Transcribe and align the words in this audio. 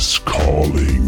Is 0.00 0.18
calling 0.20 0.99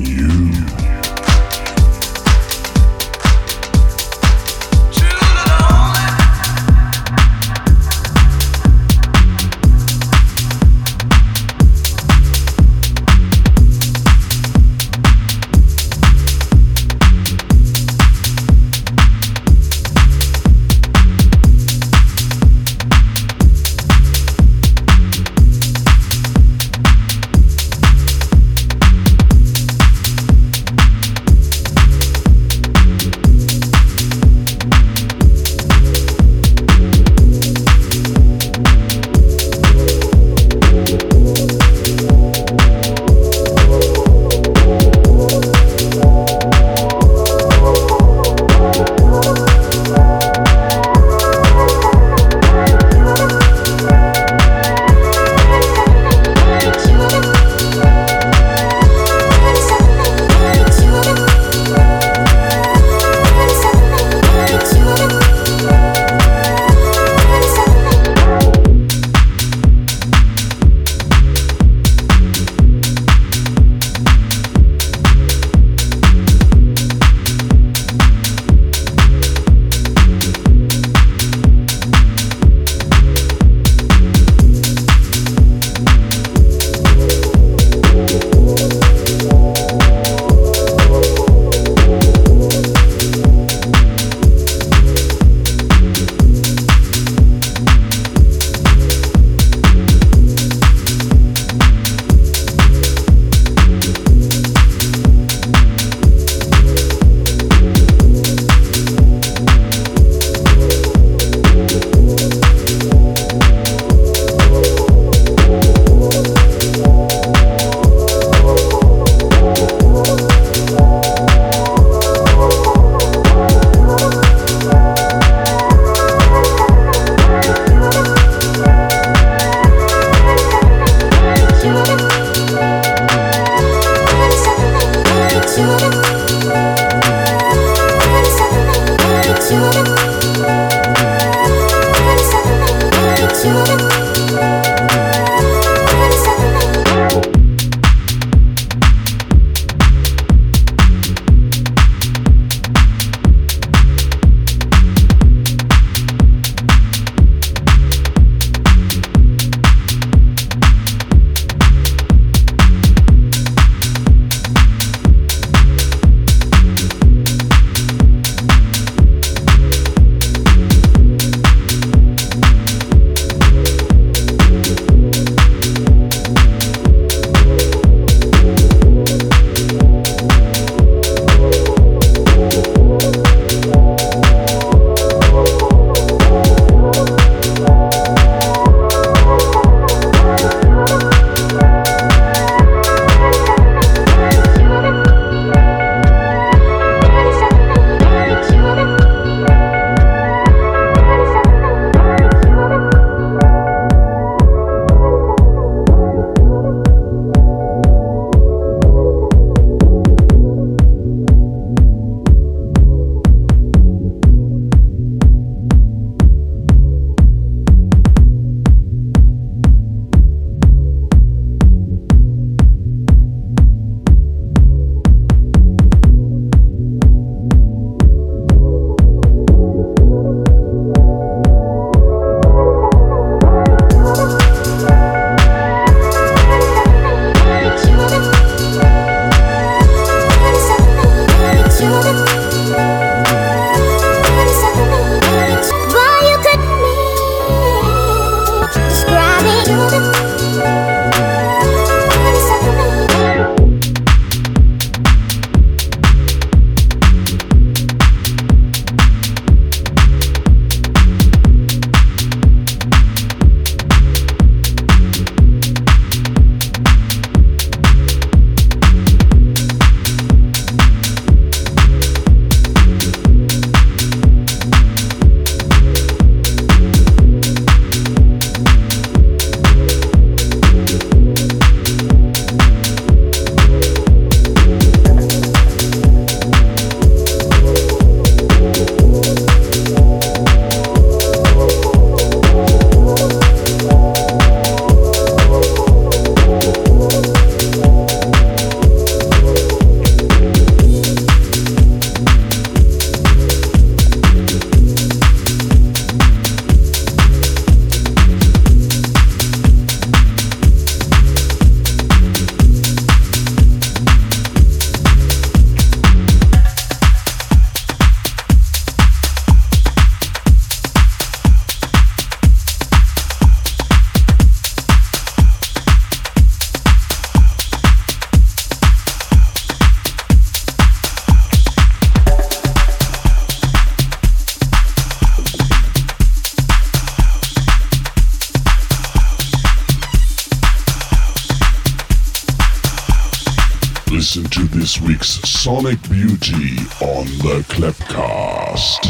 listen 344.34 344.50
to 344.50 344.78
this 344.78 344.98
week's 344.98 345.28
Sonic 345.46 346.00
Beauty 346.08 346.78
on 347.02 347.26
the 347.44 347.62
Clapcast. 347.68 349.04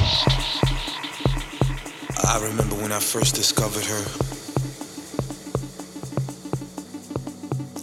I 2.24 2.44
remember 2.44 2.74
when 2.82 2.90
I 2.90 2.98
first 2.98 3.36
discovered 3.36 3.84
her. 3.84 4.04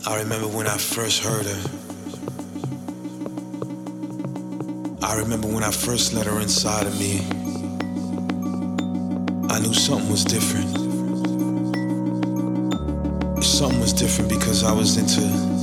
I 0.06 0.18
remember 0.18 0.50
when 0.50 0.68
I 0.68 0.76
first 0.76 1.24
heard 1.24 1.46
her. 1.46 1.62
I 5.02 5.18
remember 5.20 5.48
when 5.48 5.64
I 5.64 5.72
first 5.72 6.14
let 6.14 6.26
her 6.26 6.42
inside 6.42 6.88
of 6.88 7.00
me. 7.00 7.20
I 9.50 9.60
knew 9.62 9.74
something 9.74 10.12
was 10.12 10.26
different. 10.26 10.76
Something 13.42 13.80
was 13.80 13.94
different 13.94 14.30
because 14.30 14.66
I 14.66 14.74
was 14.74 14.98
into 14.98 15.59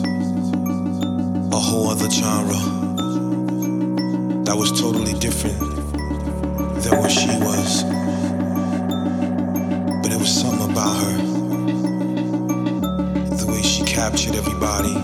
whole 1.67 1.89
other 1.89 2.09
genre 2.09 2.55
that 4.45 4.57
was 4.57 4.71
totally 4.81 5.15
different 5.15 5.59
than 6.83 6.97
what 7.01 7.11
she 7.11 7.27
was. 7.27 7.83
But 10.01 10.13
it 10.13 10.19
was 10.19 10.33
something 10.33 10.71
about 10.71 10.97
her, 11.03 11.17
the 13.37 13.47
way 13.49 13.63
she 13.63 13.83
captured 13.83 14.37
everybody. 14.37 14.95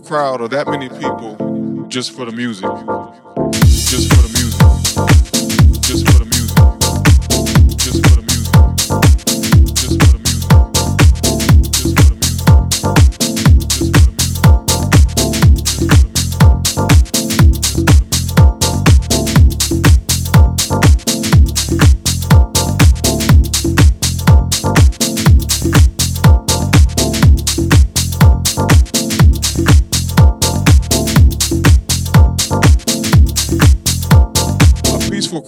Crowd 0.00 0.40
of 0.40 0.50
that 0.50 0.66
many 0.68 0.88
people 0.88 1.86
just 1.88 2.12
for 2.12 2.24
the 2.24 2.32
music. 2.32 2.68
Just 3.64 4.12
for 4.14 4.22
the 4.22 4.25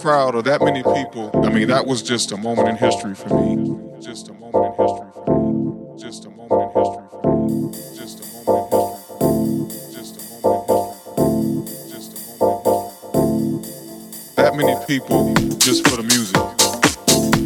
crowd 0.09 0.33
of 0.33 0.43
that 0.43 0.59
many 0.59 0.81
people, 0.81 1.29
I 1.45 1.49
mean, 1.51 1.67
that 1.67 1.85
was 1.85 2.01
just 2.01 2.31
a 2.31 2.37
moment 2.37 2.67
in 2.67 2.75
history 2.77 3.13
for 3.13 3.29
me. 3.29 3.77
Just 4.01 4.27
a 4.27 4.33
moment 4.33 4.65
in 4.65 4.73
history 4.81 5.11
for 5.13 5.37
me. 5.37 5.99
Just 6.01 6.25
a 6.25 6.29
moment 6.31 6.65
in 6.65 6.69
history 6.81 7.05
for 7.13 7.21
me. 7.29 7.69
Just 7.93 8.17
a 8.17 8.25
moment 8.33 8.73
in 8.73 8.89
history 8.89 9.05
for 9.05 9.29
me. 9.37 9.69
Just 9.93 10.17
a 10.17 10.25
moment 10.41 10.65
in 10.65 10.81
history 10.81 11.05
for 11.05 11.29
me. 11.29 11.61
Just 11.93 12.09
a 12.09 12.41
moment 12.41 12.57
in 12.57 12.73
history 12.73 13.05
for 13.05 13.21
me. 13.37 13.61
That 14.33 14.51
many 14.57 14.75
people 14.89 15.21
just 15.61 15.87
for 15.87 15.97
the 16.01 16.07
music. 16.09 16.41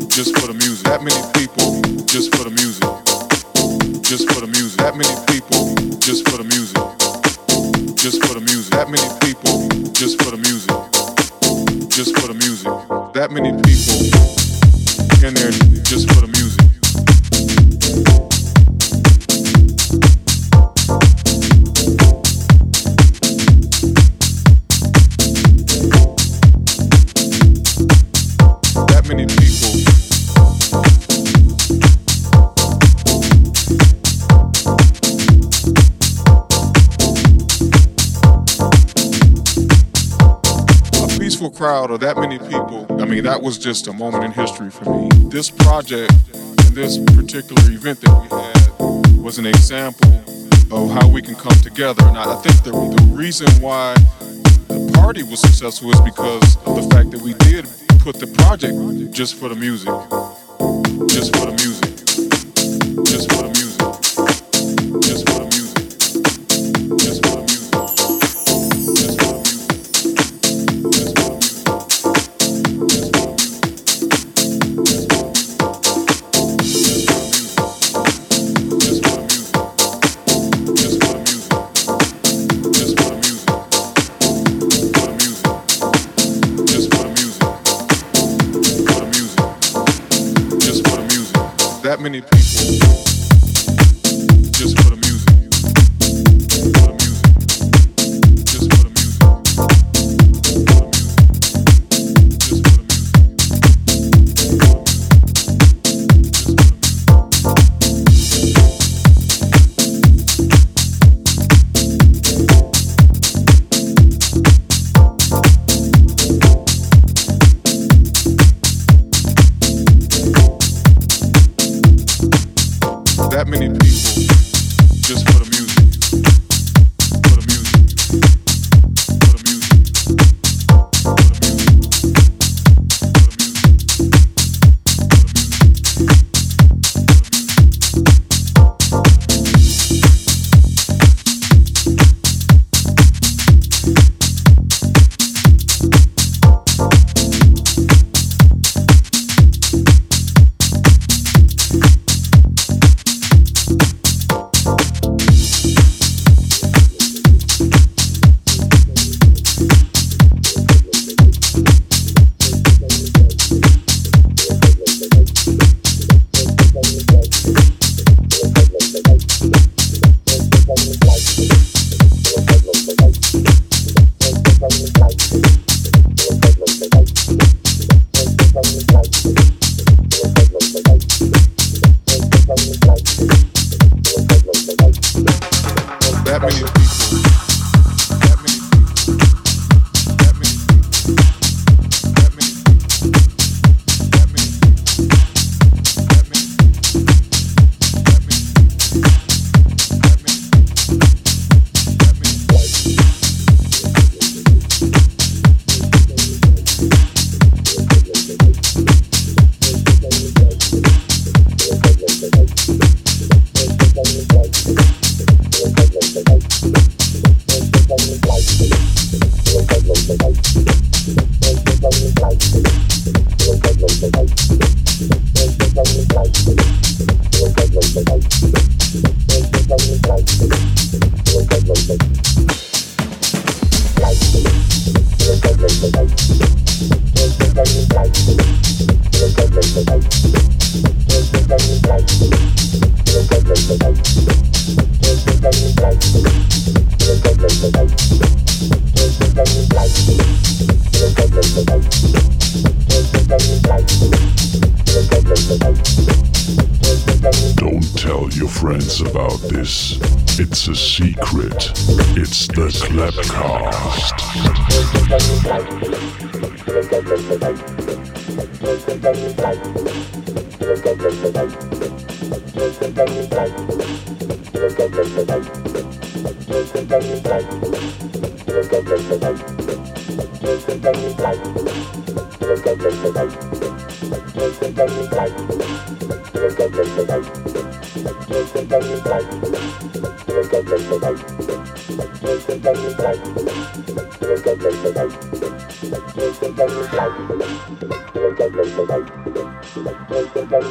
Just 0.07 0.31
for 0.39 0.47
the 0.47 0.55
music. 0.63 0.87
That 0.87 1.03
many 1.03 1.19
people 1.35 1.67
just 2.07 2.31
for 2.31 2.45
the 2.47 2.55
music. 2.55 2.87
Just 4.07 4.31
for 4.31 4.39
the 4.39 4.47
music. 4.47 4.79
That 4.79 4.95
many 4.95 5.15
people 5.27 5.75
just 5.99 6.23
for 6.29 6.37
the 6.39 6.47
music. 6.47 6.79
Just 7.99 8.23
for 8.23 8.33
the 8.39 8.43
music. 8.47 8.71
That 8.71 8.87
many 8.87 9.09
people 9.19 9.62
That 13.23 13.31
many 13.31 13.53
people 13.63 14.03
in 15.25 15.33
there 15.33 15.72
crowd 41.63 41.91
of 41.91 42.01
that 42.01 42.17
many 42.17 42.37
people, 42.39 42.85
I 43.01 43.05
mean, 43.05 43.23
that 43.23 43.41
was 43.41 43.57
just 43.57 43.87
a 43.87 43.93
moment 43.93 44.25
in 44.25 44.33
history 44.33 44.69
for 44.69 44.83
me. 44.83 45.07
This 45.29 45.49
project 45.49 46.11
and 46.33 46.75
this 46.75 46.97
particular 46.97 47.71
event 47.71 48.01
that 48.01 48.11
we 48.19 48.27
had 48.27 49.23
was 49.23 49.39
an 49.39 49.45
example 49.45 50.11
of 50.75 50.91
how 50.91 51.07
we 51.07 51.21
can 51.21 51.35
come 51.35 51.55
together. 51.61 52.03
And 52.03 52.17
I 52.17 52.33
I 52.33 52.41
think 52.41 52.61
the, 52.65 52.71
the 52.71 53.03
reason 53.15 53.47
why 53.61 53.93
the 54.67 54.91
party 54.95 55.23
was 55.23 55.39
successful 55.39 55.89
is 55.91 56.01
because 56.01 56.57
of 56.67 56.75
the 56.75 56.85
fact 56.93 57.11
that 57.11 57.21
we 57.21 57.33
did 57.35 57.63
put 57.99 58.19
the 58.19 58.27
project 58.27 58.75
just 59.13 59.35
for 59.35 59.47
the 59.47 59.55
music. 59.55 59.95
Just 61.15 61.33
for 61.37 61.45
the 61.45 61.55
music. 61.63 61.95
Just 63.05 63.31
for 63.31 63.37
the 63.37 63.43
music. 63.43 63.52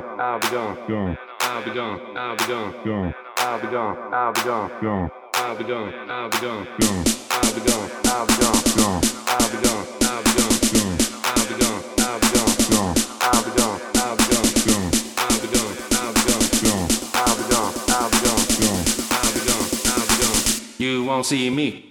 gone, 0.00 0.20
I'll 0.20 0.40
be 0.40 0.48
gone, 0.48 0.76
gone. 0.88 1.18
I'll 1.40 1.64
be 1.64 1.70
gone, 1.70 2.16
I'll 2.16 2.36
be 2.36 2.44
gone, 2.46 2.84
gone. 2.84 3.14
I'll 3.38 3.60
be 3.60 3.66
gone, 3.68 3.96
I'll 4.12 4.32
be 4.32 4.40
gone, 4.42 4.70
gone. 4.82 5.10
I'll 5.34 5.56
be 5.56 5.64
gone, 5.64 5.92
I'll 6.08 6.28
be 6.28 6.36
gone, 6.40 6.64
gone. 6.80 7.04
I'll 7.28 7.52
be 7.52 7.62
gone, 7.62 7.88
I'll 8.06 8.26
be 8.26 8.34
gone, 8.36 8.62
gone. 8.72 9.02
I'll 9.26 9.42
be 9.46 9.60
gone, 9.60 9.84
I'll 10.02 10.22
be 10.22 10.26
gone. 10.26 10.52
I'll 10.86 11.08
be 13.40 13.56
gone, 13.56 13.80
I'll 13.96 14.12
be 14.16 14.62
gone. 14.66 14.92
I'll 15.16 15.40
be 15.40 15.48
gone, 15.52 15.76
I'll 15.96 16.12
be 16.12 16.30
gone. 16.66 16.88
I'll 17.14 17.36
be 17.36 17.44
gone, 17.48 17.72
I'll 17.88 18.10
be 18.10 18.26
gone. 19.46 20.44
You 20.78 21.04
won't 21.04 21.26
see 21.26 21.50
me. 21.50 21.85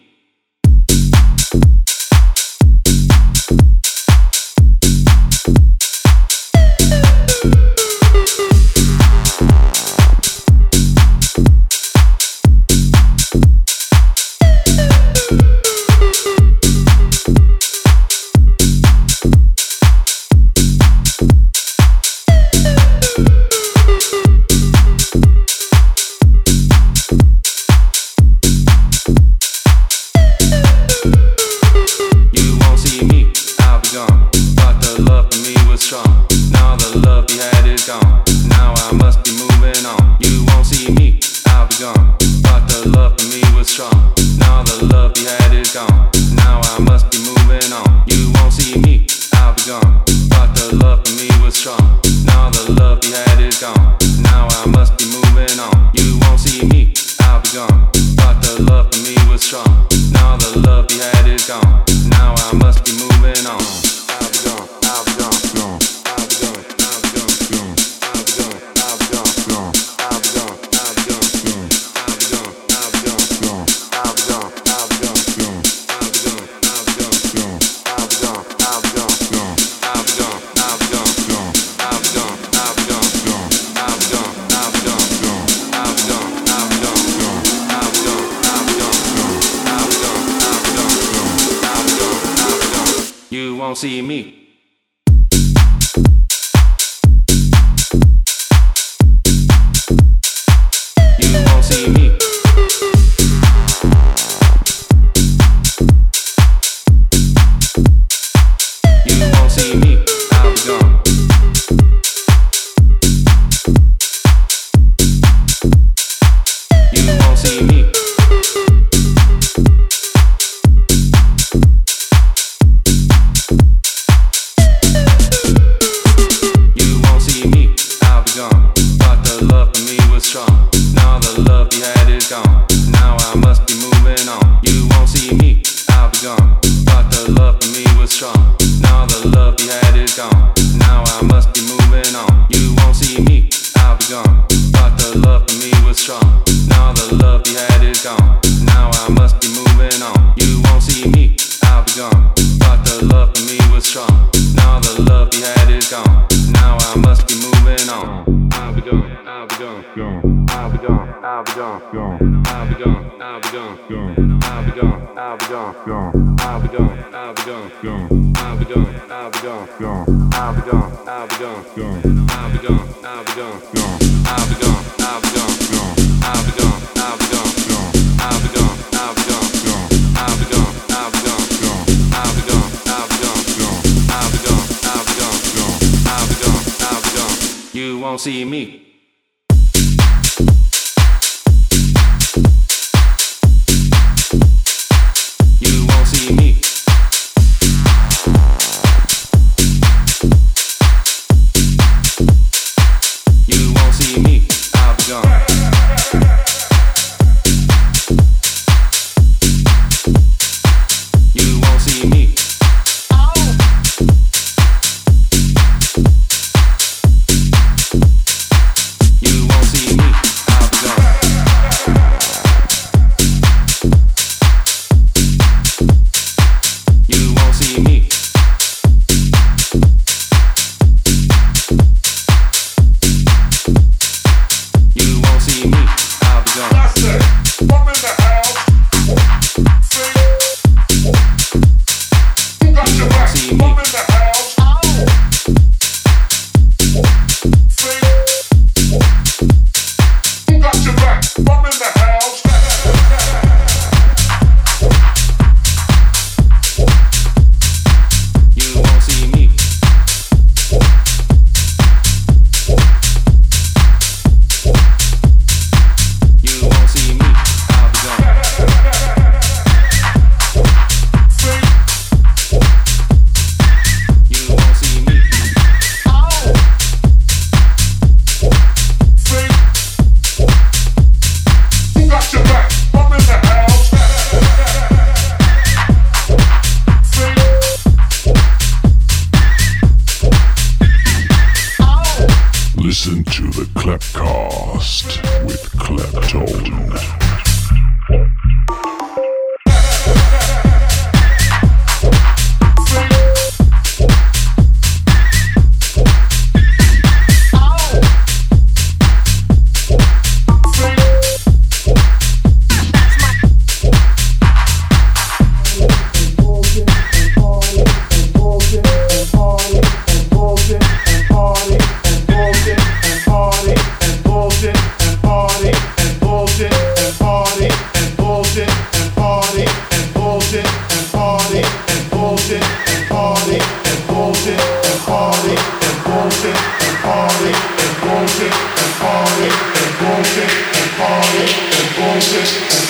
don't 188.15 188.21
see 188.21 188.45
me. 188.45 188.84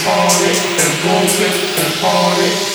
party 0.06 0.54
and 0.84 0.94
roll 1.04 1.26
it 1.26 1.56
and 1.82 1.94
party. 2.00 2.75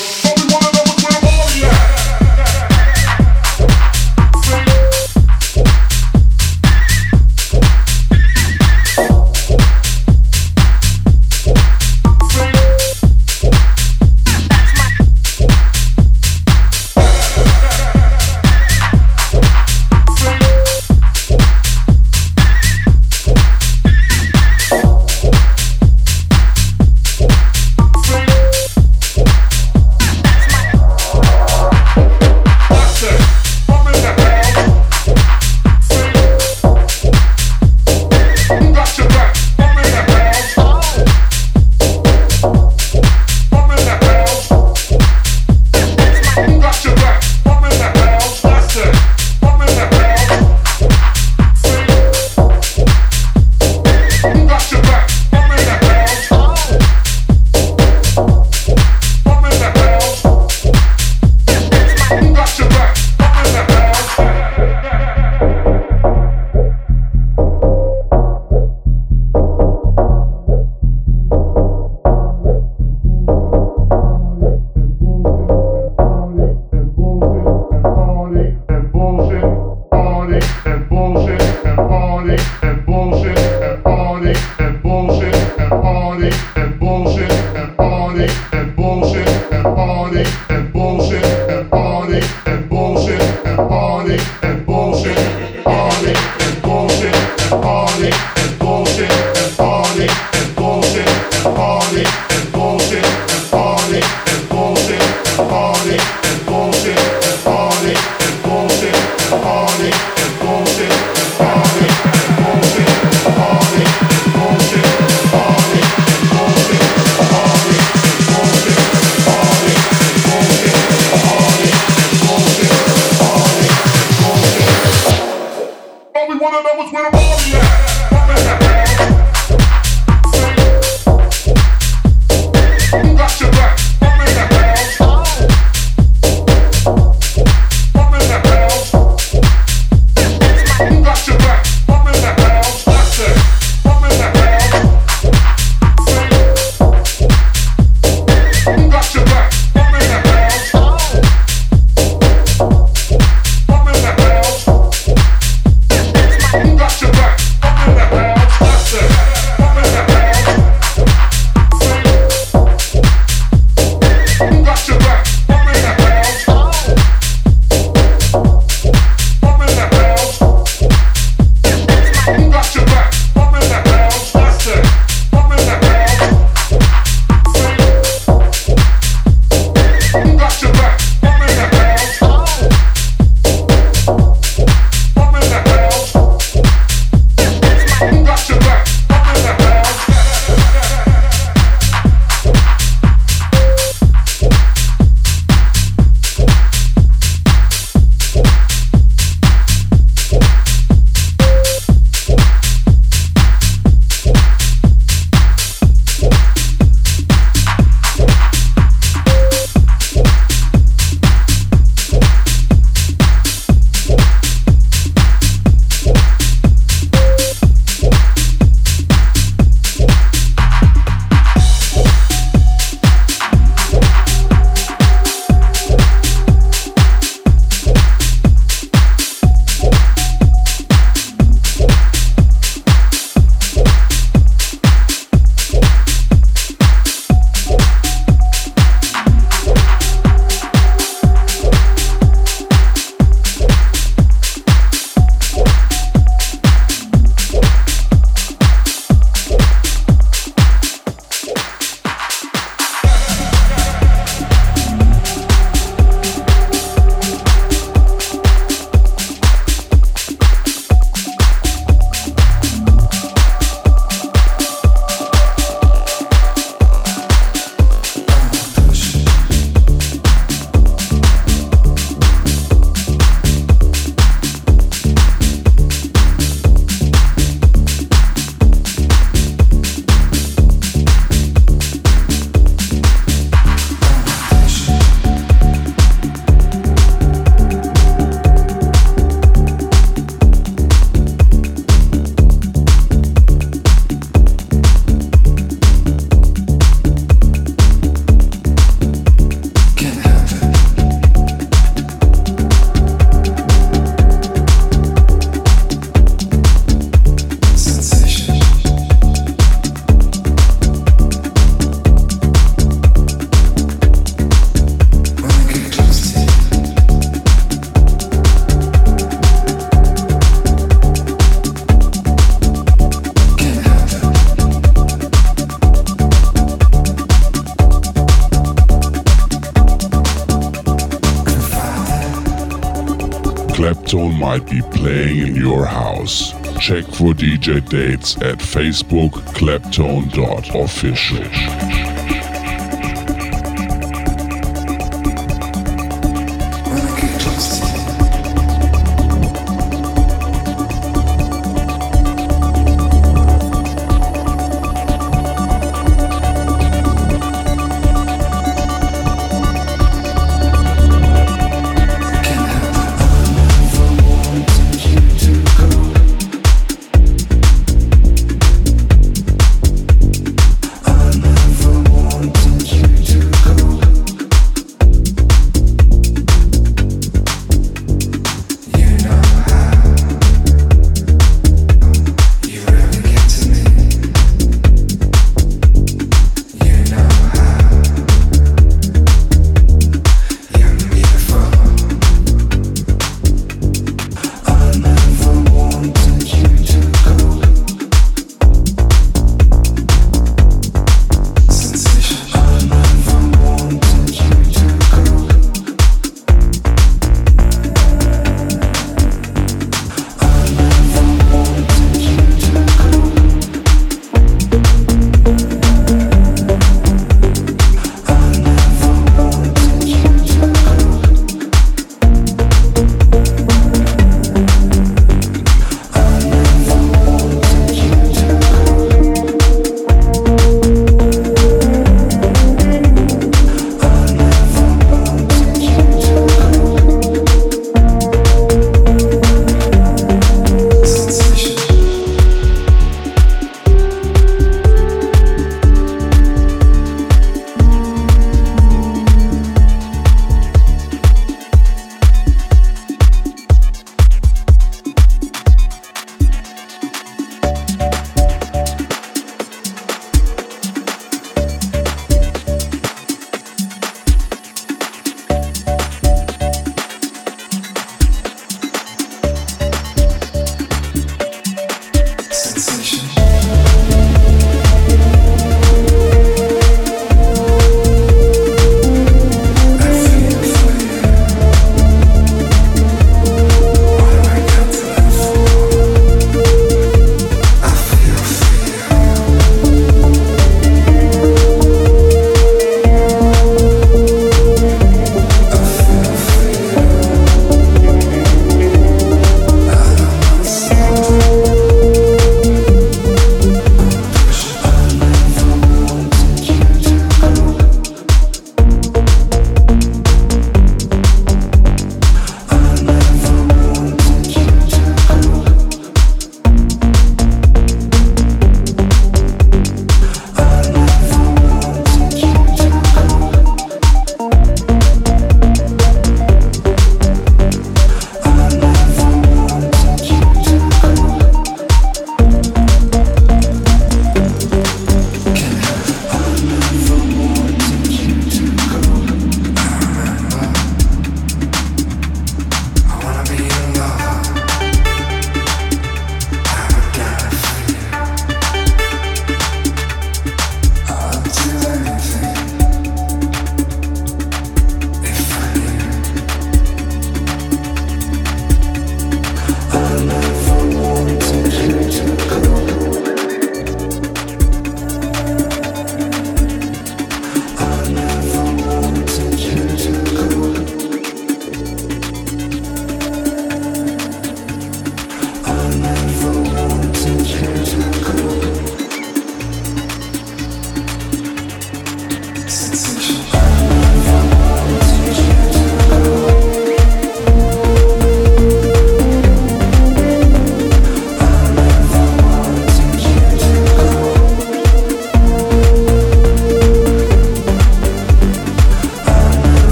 DJ 337.40 337.80
dates 337.88 338.36
at 338.42 338.58
Facebook 338.58 339.30
claptone.official. 339.54 342.19